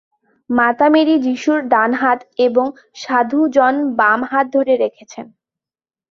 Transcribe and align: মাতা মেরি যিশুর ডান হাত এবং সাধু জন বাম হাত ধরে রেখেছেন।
মাতা 0.49 0.87
মেরি 0.93 1.15
যিশুর 1.25 1.59
ডান 1.71 1.91
হাত 1.93 2.19
এবং 2.45 2.65
সাধু 2.95 3.39
জন 3.53 3.73
বাম 3.99 4.19
হাত 4.23 4.45
ধরে 4.55 4.73
রেখেছেন। 4.83 5.25